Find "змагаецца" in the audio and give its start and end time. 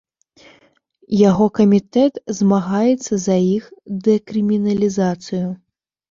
2.37-3.13